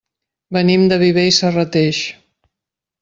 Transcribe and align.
Venim 0.57 0.87
de 0.93 0.97
Viver 1.03 1.25
i 1.33 1.35
Serrateix. 1.41 2.03